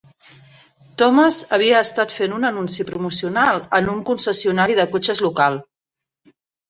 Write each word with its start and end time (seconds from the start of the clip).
Thomas 1.01 1.41
havia 1.57 1.81
estat 1.87 2.15
fent 2.21 2.33
una 2.37 2.49
anunci 2.53 2.85
promocional 2.87 3.61
en 3.81 3.93
un 3.95 4.01
concessionari 4.09 4.79
de 4.81 4.87
cotxes 4.97 5.23
local. 5.27 5.61